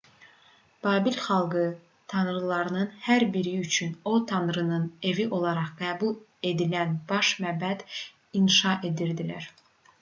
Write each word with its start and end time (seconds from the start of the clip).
babil 0.85 1.17
xalqı 1.25 1.65
tanrılarının 2.13 2.95
hər 3.09 3.25
biri 3.37 3.53
üçün 3.67 3.93
o 4.13 4.15
tanrının 4.33 4.89
evi 5.13 5.29
olaraq 5.39 5.71
qəbul 5.85 6.19
edilən 6.55 6.99
baş 7.15 7.35
məbəd 7.47 7.89
inşa 8.43 8.77
edirdilər 8.93 9.51